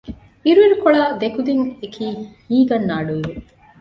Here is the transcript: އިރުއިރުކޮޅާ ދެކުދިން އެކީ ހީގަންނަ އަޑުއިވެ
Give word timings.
އިރުއިރުކޮޅާ 0.45 1.01
ދެކުދިން 1.21 1.63
އެކީ 1.81 2.05
ހީގަންނަ 2.49 2.93
އަޑުއިވެ 2.97 3.33